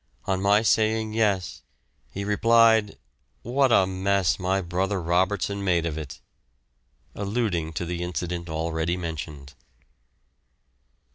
On 0.25 0.41
my 0.41 0.63
saying 0.63 1.13
yes, 1.13 1.61
he 2.09 2.23
replied, 2.25 2.97
"What 3.43 3.71
a 3.71 3.85
mess 3.85 4.39
my 4.39 4.59
brother 4.59 4.99
Robertson 4.99 5.63
made 5.63 5.85
of 5.85 5.95
it!" 5.95 6.19
alluding 7.13 7.71
to 7.73 7.85
the 7.85 8.01
incident 8.01 8.49
already 8.49 8.97
mentioned. 8.97 9.53